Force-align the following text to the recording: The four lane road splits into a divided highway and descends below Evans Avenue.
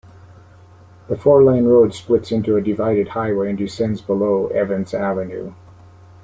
The 1.09 1.15
four 1.15 1.43
lane 1.43 1.65
road 1.65 1.93
splits 1.93 2.31
into 2.31 2.55
a 2.55 2.61
divided 2.63 3.09
highway 3.09 3.49
and 3.49 3.57
descends 3.59 4.01
below 4.01 4.47
Evans 4.47 4.95
Avenue. 4.95 5.53